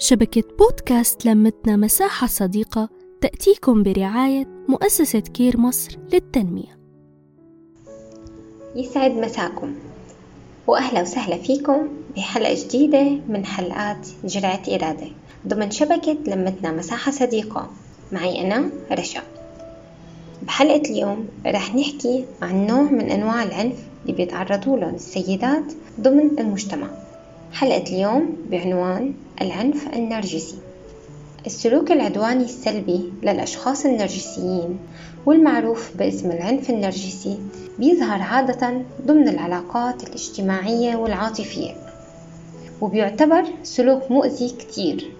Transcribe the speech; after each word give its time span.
شبكة 0.00 0.42
بودكاست 0.58 1.26
لمتنا 1.26 1.76
مساحة 1.76 2.26
صديقة 2.26 2.88
تأتيكم 3.20 3.82
برعاية 3.82 4.46
مؤسسة 4.68 5.20
كير 5.20 5.56
مصر 5.60 5.98
للتنمية. 6.12 6.78
يسعد 8.76 9.10
مساكم. 9.10 9.74
وأهلا 10.66 11.02
وسهلا 11.02 11.36
فيكم 11.36 11.88
بحلقة 12.16 12.54
جديدة 12.64 13.02
من 13.28 13.46
حلقات 13.46 14.08
جرعة 14.24 14.62
إرادة 14.68 15.06
ضمن 15.46 15.70
شبكة 15.70 16.16
لمتنا 16.26 16.72
مساحة 16.72 17.12
صديقة. 17.12 17.70
معي 18.12 18.40
أنا 18.40 18.70
رشا. 18.92 19.22
بحلقة 20.42 20.90
اليوم 20.90 21.28
رح 21.46 21.74
نحكي 21.74 22.24
عن 22.42 22.66
نوع 22.66 22.82
من 22.82 23.10
أنواع 23.10 23.42
العنف 23.42 23.76
اللي 24.02 24.16
بيتعرضوا 24.16 24.76
له 24.76 24.90
السيدات 24.90 25.72
ضمن 26.00 26.38
المجتمع. 26.38 26.88
حلقة 27.52 27.82
اليوم 27.82 28.36
بعنوان 28.50 29.14
العنف 29.40 29.88
النرجسي. 29.94 30.56
السلوك 31.46 31.92
العدواني 31.92 32.44
السلبي 32.44 33.12
للأشخاص 33.22 33.86
النرجسيين 33.86 34.78
والمعروف 35.26 35.96
باسم 35.96 36.30
العنف 36.30 36.70
النرجسي 36.70 37.38
بيظهر 37.78 38.22
عادة 38.22 38.82
ضمن 39.06 39.28
العلاقات 39.28 40.02
الاجتماعية 40.08 40.96
والعاطفية 40.96 41.70
وبيعتبر 42.80 43.44
سلوك 43.62 44.10
مؤذي 44.10 44.48
كتير. 44.48 45.10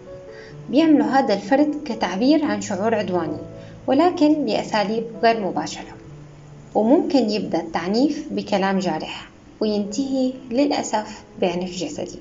بيعملوا 0.71 1.07
هذا 1.07 1.35
الفرد 1.35 1.75
كتعبير 1.85 2.45
عن 2.45 2.61
شعور 2.61 2.95
عدواني 2.95 3.39
ولكن 3.87 4.45
بأساليب 4.45 5.05
غير 5.23 5.41
مباشرة 5.41 5.95
وممكن 6.75 7.31
يبدأ 7.31 7.61
التعنيف 7.61 8.27
بكلام 8.31 8.79
جارح 8.79 9.29
وينتهي 9.61 10.33
للأسف 10.51 11.23
بعنف 11.41 11.71
جسدي. 11.71 12.19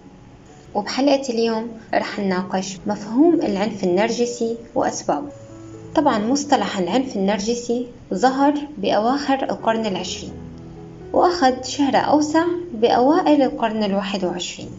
وبحلقة 0.75 1.29
اليوم 1.33 1.67
رح 1.93 2.19
نناقش 2.19 2.77
مفهوم 2.87 3.33
العنف 3.33 3.83
النرجسي 3.83 4.57
وأسبابه. 4.75 5.29
طبعا 5.95 6.17
مصطلح 6.19 6.77
العنف 6.77 7.15
النرجسي 7.15 7.87
ظهر 8.13 8.53
بأواخر 8.77 9.43
القرن 9.43 9.85
العشرين 9.85 10.31
وأخذ 11.13 11.63
شهرة 11.63 11.97
أوسع 11.97 12.43
بأوائل 12.73 13.41
القرن 13.41 13.83
الواحد 13.83 14.25
وعشرين 14.25 14.69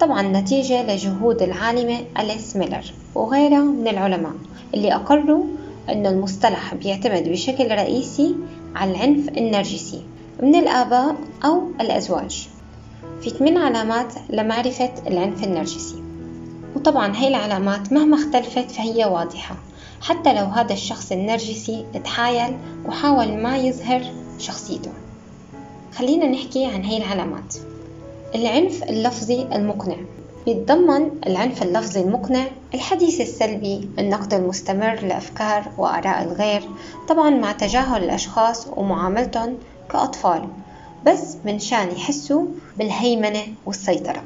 طبعا 0.00 0.22
نتيجة 0.22 0.94
لجهود 0.94 1.42
العالمة 1.42 1.98
أليس 2.18 2.56
ميلر 2.56 2.92
وغيرها 3.14 3.60
من 3.60 3.88
العلماء 3.88 4.32
اللي 4.74 4.94
أقروا 4.94 5.44
أن 5.88 6.06
المصطلح 6.06 6.74
بيعتمد 6.74 7.28
بشكل 7.28 7.70
رئيسي 7.70 8.34
على 8.76 8.90
العنف 8.90 9.28
النرجسي 9.28 10.02
من 10.42 10.54
الآباء 10.54 11.16
أو 11.44 11.62
الأزواج. 11.80 12.48
في 13.20 13.30
ثمان 13.30 13.56
علامات 13.56 14.14
لمعرفة 14.30 14.90
العنف 15.06 15.44
النرجسي. 15.44 16.02
وطبعا 16.76 17.16
هاي 17.16 17.28
العلامات 17.28 17.92
مهما 17.92 18.16
اختلفت 18.16 18.70
فهي 18.70 19.04
واضحة. 19.04 19.56
حتى 20.00 20.34
لو 20.34 20.44
هذا 20.44 20.72
الشخص 20.72 21.12
النرجسي 21.12 21.86
تحايل 22.04 22.56
وحاول 22.86 23.42
ما 23.42 23.56
يظهر 23.56 24.02
شخصيته. 24.38 24.90
خلينا 25.94 26.26
نحكي 26.26 26.66
عن 26.66 26.84
هاي 26.84 26.96
العلامات. 26.96 27.54
العنف 28.34 28.82
اللفظي 28.82 29.42
المقنع. 29.42 29.96
بيتضمن 30.46 31.10
العنف 31.26 31.62
اللفظي 31.62 32.00
المقنع 32.00 32.44
الحديث 32.74 33.20
السلبي 33.20 33.88
النقد 33.98 34.34
المستمر 34.34 35.00
لأفكار 35.00 35.64
وآراء 35.78 36.22
الغير 36.22 36.62
طبعا 37.08 37.30
مع 37.30 37.52
تجاهل 37.52 38.04
الأشخاص 38.04 38.66
ومعاملتهم 38.76 39.58
كأطفال. 39.90 40.48
بس 41.06 41.36
من 41.44 41.58
شان 41.58 41.90
يحسوا 41.90 42.46
بالهيمنة 42.78 43.42
والسيطرة. 43.66 44.22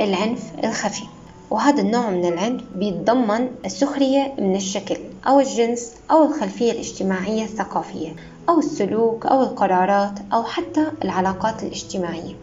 العنف 0.00 0.42
الخفي. 0.64 1.04
وهذا 1.50 1.82
النوع 1.82 2.10
من 2.10 2.24
العنف 2.24 2.62
بيتضمن 2.74 3.48
السخرية 3.64 4.34
من 4.38 4.56
الشكل 4.56 4.96
أو 5.26 5.40
الجنس 5.40 5.92
أو 6.10 6.24
الخلفية 6.24 6.72
الاجتماعية 6.72 7.44
الثقافية 7.44 8.16
أو 8.48 8.58
السلوك 8.58 9.26
أو 9.26 9.42
القرارات 9.42 10.18
أو 10.32 10.44
حتى 10.44 10.86
العلاقات 11.04 11.62
الاجتماعية. 11.62 12.34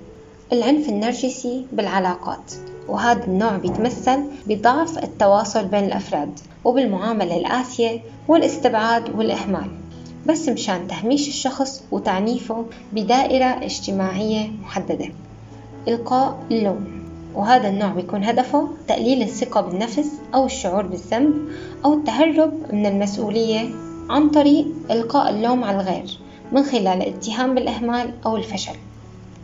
العنف 0.54 0.90
النرجسي 0.90 1.66
بالعلاقات. 1.72 2.54
وهذا 2.88 3.24
النوع 3.26 3.58
بيتمثل 3.58 4.24
بضعف 4.48 4.98
التواصل 4.98 5.66
بين 5.66 5.84
الأفراد 5.84 6.40
وبالمعاملة 6.66 7.38
القاسية 7.38 8.00
والاستبعاد 8.28 9.16
والإهمال. 9.16 9.81
بس 10.28 10.50
مشان 10.50 10.88
تهميش 10.88 11.28
الشخص 11.28 11.84
وتعنيفه 11.92 12.66
بدائرة 12.94 13.46
اجتماعية 13.46 14.50
محددة. 14.62 15.08
إلقاء 15.88 16.44
اللوم. 16.52 17.02
وهذا 17.36 17.70
النوع 17.70 17.90
بيكون 17.90 18.24
هدفه 18.24 18.68
تقليل 18.88 19.22
الثقة 19.22 19.62
بالنفس 19.62 20.12
أو 20.34 20.46
الشعور 20.46 20.86
بالذنب 20.86 21.34
أو 21.86 21.94
التهرب 21.94 22.54
من 22.74 22.86
المسؤولية 22.86 23.70
عن 24.10 24.30
طريق 24.30 24.68
إلقاء 24.92 25.30
اللوم 25.30 25.64
على 25.64 25.82
الغير 25.82 26.20
من 26.52 26.64
خلال 26.64 26.88
الاتهام 26.88 27.56
بالإهمال 27.56 28.14
أو 28.26 28.38
الفشل. 28.38 28.76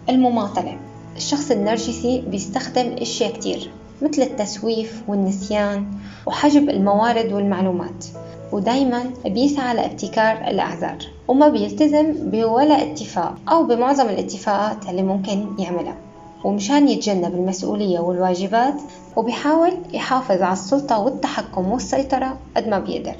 المماطلة. 0.10 0.78
الشخص 1.16 1.52
النرجسي 1.52 2.24
بيستخدم 2.28 2.96
أشياء 3.02 3.32
كتير 3.34 3.72
مثل 4.02 4.22
التسويف 4.22 5.04
والنسيان 5.08 5.92
وحجب 6.26 6.70
الموارد 6.70 7.34
والمعلومات. 7.34 8.06
ودايما 8.52 9.04
بيسعى 9.26 9.76
لابتكار 9.76 10.48
الأعذار. 10.48 10.98
وما 11.28 11.48
بيلتزم 11.50 12.14
بولا 12.30 12.92
اتفاق 12.92 13.36
أو 13.50 13.64
بمعظم 13.64 14.10
الاتفاقات 14.10 14.90
اللي 14.90 15.04
ممكن 15.04 15.46
يعملها. 15.60 15.96
ومشان 16.44 16.88
يتجنب 16.88 17.34
المسؤولية 17.36 18.00
والواجبات 18.00 18.74
وبيحاول 19.16 19.72
يحافظ 19.94 20.42
على 20.42 20.54
السلطة 20.54 21.00
والتحكم 21.00 21.72
والسيطرة 21.72 22.38
قد 22.58 22.68
ما 22.68 22.80
بيقدر. 22.80 23.16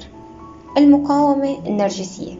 المقاومة 0.78 1.58
النرجسية. 1.66 2.34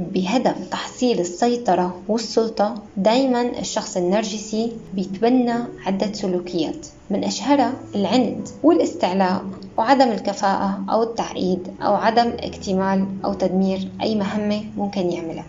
بهدف 0.00 0.68
تحصيل 0.70 1.20
السيطرة 1.20 2.00
والسلطة 2.08 2.74
دايما 2.96 3.58
الشخص 3.58 3.96
النرجسي 3.96 4.72
بيتبنى 4.94 5.54
عدة 5.86 6.12
سلوكيات 6.12 6.86
من 7.10 7.24
أشهرها 7.24 7.72
العند 7.94 8.48
والاستعلاء 8.62 9.44
وعدم 9.78 10.08
الكفاءة 10.08 10.84
أو 10.90 11.02
التعقيد 11.02 11.68
أو 11.82 11.94
عدم 11.94 12.32
اكتمال 12.38 13.06
أو 13.24 13.32
تدمير 13.34 13.88
أي 14.02 14.14
مهمة 14.14 14.64
ممكن 14.76 15.12
يعملها. 15.12 15.44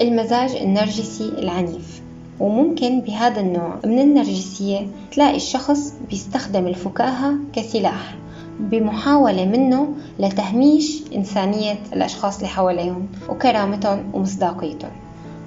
المزاج 0.00 0.56
النرجسي 0.56 1.28
العنيف 1.28 2.02
وممكن 2.40 3.00
بهذا 3.00 3.40
النوع 3.40 3.74
من 3.84 3.98
النرجسية 3.98 4.86
تلاقي 5.12 5.36
الشخص 5.36 5.92
بيستخدم 6.10 6.66
الفكاهة 6.66 7.34
كسلاح 7.52 8.14
بمحاولة 8.58 9.44
منه 9.44 9.88
لتهميش 10.18 11.02
إنسانية 11.14 11.78
الأشخاص 11.92 12.36
اللي 12.36 12.48
حواليهم 12.48 13.06
وكرامتهم 13.28 14.10
ومصداقيتهم. 14.12 14.90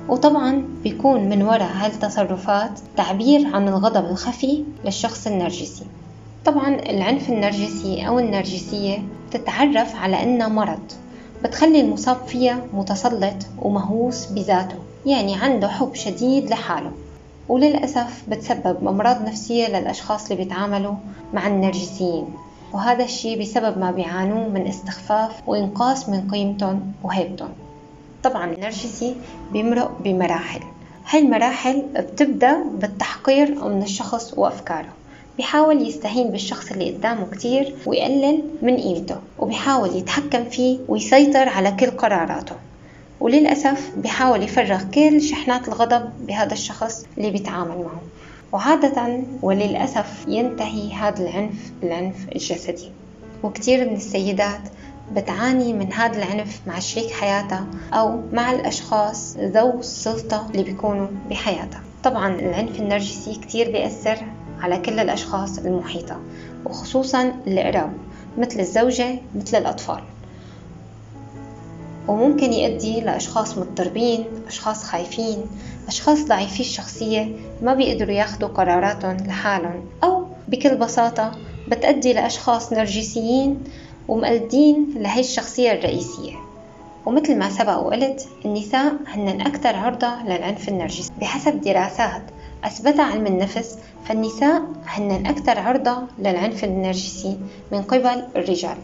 وطبعا 0.09 0.63
بيكون 0.83 1.29
من 1.29 1.41
وراء 1.41 1.71
هالتصرفات 1.73 2.79
تعبير 2.97 3.47
عن 3.55 3.67
الغضب 3.67 4.05
الخفي 4.05 4.63
للشخص 4.85 5.27
النرجسي. 5.27 5.85
طبعا 6.45 6.75
العنف 6.75 7.29
النرجسي 7.29 8.07
أو 8.07 8.19
النرجسية 8.19 8.97
تتعرف 9.31 9.95
على 9.95 10.23
أنها 10.23 10.47
مرض 10.47 10.91
بتخلي 11.43 11.81
المصاب 11.81 12.17
فيها 12.27 12.59
متسلط 12.73 13.35
ومهووس 13.61 14.25
بذاته 14.25 14.75
يعني 15.05 15.35
عنده 15.35 15.67
حب 15.67 15.95
شديد 15.95 16.49
لحاله. 16.49 16.91
وللأسف 17.49 18.23
بتسبب 18.27 18.87
أمراض 18.87 19.21
نفسية 19.21 19.67
للأشخاص 19.67 20.31
اللي 20.31 20.43
بيتعاملوا 20.43 20.93
مع 21.33 21.47
النرجسيين. 21.47 22.25
وهذا 22.73 23.03
الشيء 23.03 23.41
بسبب 23.41 23.77
ما 23.77 23.91
بيعانوه 23.91 24.47
من 24.47 24.67
استخفاف 24.67 25.31
وإنقاص 25.47 26.09
من 26.09 26.27
قيمتهم 26.31 26.91
وهيبتهم. 27.03 27.49
طبعا 28.23 28.53
النرجسي 28.53 29.15
بيمرق 29.51 29.91
بمراحل. 30.03 30.59
هاي 31.09 31.19
المراحل 31.19 31.83
بتبدأ 31.97 32.63
بالتحقير 32.63 33.65
من 33.69 33.83
الشخص 33.83 34.33
وأفكاره. 34.37 34.89
بيحاول 35.37 35.87
يستهين 35.87 36.31
بالشخص 36.31 36.71
اللي 36.71 36.91
قدامه 36.91 37.25
كتير 37.31 37.75
ويقلل 37.85 38.43
من 38.61 38.77
قيمته 38.77 39.15
وبيحاول 39.39 39.95
يتحكم 39.95 40.43
فيه 40.43 40.79
ويسيطر 40.87 41.49
على 41.49 41.71
كل 41.71 41.91
قراراته. 41.91 42.55
وللأسف 43.19 43.91
بيحاول 43.97 44.43
يفرغ 44.43 44.83
كل 44.83 45.21
شحنات 45.21 45.67
الغضب 45.67 46.09
بهذا 46.27 46.53
الشخص 46.53 47.05
اللي 47.17 47.31
بيتعامل 47.31 47.77
معه. 47.77 48.01
وعادة 48.53 49.23
وللأسف 49.41 50.25
ينتهي 50.27 50.93
هذا 50.93 51.23
العنف 51.23 51.71
بالعنف 51.81 52.27
الجسدي. 52.35 52.91
وكثير 53.43 53.89
من 53.89 53.95
السيدات 53.95 54.61
بتعاني 55.11 55.73
من 55.73 55.93
هذا 55.93 56.17
العنف 56.17 56.61
مع 56.67 56.79
شريك 56.79 57.11
حياتها 57.11 57.67
أو 57.93 58.21
مع 58.33 58.51
الأشخاص 58.51 59.37
ذو 59.37 59.79
السلطة 59.79 60.47
اللي 60.51 60.63
بيكونوا 60.63 61.07
بحياتها. 61.29 61.81
طبعا 62.03 62.35
العنف 62.35 62.79
النرجسي 62.79 63.35
كتير 63.35 63.71
بيأثر 63.71 64.17
على 64.59 64.77
كل 64.77 64.99
الأشخاص 64.99 65.57
المحيطة 65.59 66.19
وخصوصا 66.65 67.33
القراب 67.47 67.93
مثل 68.37 68.59
الزوجة 68.59 69.19
مثل 69.35 69.57
الأطفال. 69.57 70.03
وممكن 72.07 72.53
يؤدي 72.53 73.01
لأشخاص 73.01 73.57
مضطربين 73.57 74.25
أشخاص 74.47 74.83
خايفين 74.83 75.45
أشخاص 75.87 76.25
ضعيفي 76.25 76.59
الشخصية 76.59 77.35
ما 77.61 77.73
بيقدروا 77.73 78.11
ياخدوا 78.11 78.47
قراراتهم 78.47 79.17
لحالهم 79.17 79.85
أو 80.03 80.25
بكل 80.47 80.75
بساطة 80.75 81.31
بتأدي 81.67 82.13
لأشخاص 82.13 82.73
نرجسيين 82.73 83.63
ومقلدين 84.07 84.93
لهي 84.95 85.19
الشخصية 85.19 85.71
الرئيسية. 85.71 86.33
ومثل 87.05 87.37
ما 87.37 87.49
سبق 87.49 87.77
وقلت 87.77 88.27
النساء 88.45 88.93
هن 89.07 89.41
أكثر 89.41 89.75
عرضة 89.75 90.23
للعنف 90.23 90.69
النرجسي. 90.69 91.11
بحسب 91.21 91.61
دراسات 91.61 92.21
أثبتها 92.63 93.03
علم 93.03 93.27
النفس 93.27 93.77
فالنساء 94.05 94.61
هن 94.85 95.25
أكثر 95.25 95.59
عرضة 95.59 95.97
للعنف 96.19 96.63
النرجسي 96.63 97.37
من 97.71 97.81
قبل 97.81 98.23
الرجال. 98.35 98.77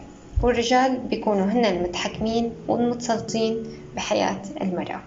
والرجال 0.44 0.98
بيكونوا 0.98 1.46
هن 1.46 1.66
المتحكمين 1.66 2.52
والمتسلطين 2.68 3.64
بحياة 3.96 4.42
المرأة. 4.62 5.02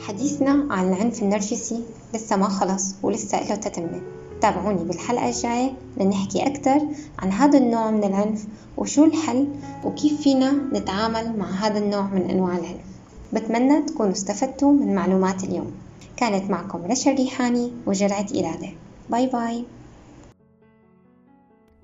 حديثنا 0.00 0.66
عن 0.70 0.92
العنف 0.92 1.22
النرجسي 1.22 1.84
لسه 2.14 2.36
ما 2.36 2.48
خلص 2.48 2.94
ولسه 3.02 3.48
له 3.48 3.54
تتمة 3.54 4.02
تابعوني 4.40 4.84
بالحلقة 4.84 5.28
الجاية 5.28 5.72
لنحكي 5.96 6.46
أكثر 6.46 6.80
عن 7.18 7.32
هذا 7.32 7.58
النوع 7.58 7.90
من 7.90 8.04
العنف 8.04 8.46
وشو 8.76 9.04
الحل 9.04 9.48
وكيف 9.84 10.20
فينا 10.20 10.52
نتعامل 10.52 11.38
مع 11.38 11.50
هذا 11.50 11.78
النوع 11.78 12.06
من 12.06 12.30
أنواع 12.30 12.56
العنف. 12.56 12.86
بتمنى 13.32 13.82
تكونوا 13.82 14.12
استفدتوا 14.12 14.72
من 14.72 14.94
معلومات 14.94 15.44
اليوم. 15.44 15.72
كانت 16.16 16.50
معكم 16.50 16.84
رشا 16.84 17.10
الريحاني 17.10 17.72
وجرعة 17.86 18.26
إرادة. 18.34 18.68
باي 19.10 19.26
باي. 19.26 19.64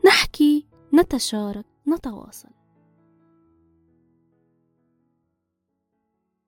نحكي 0.04 0.66
نتشارك 0.94 1.64
نتواصل. 1.88 2.61